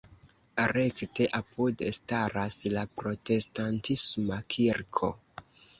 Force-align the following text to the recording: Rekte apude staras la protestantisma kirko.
Rekte 0.71 1.27
apude 1.41 1.91
staras 1.99 2.59
la 2.75 2.87
protestantisma 3.03 4.45
kirko. 4.57 5.17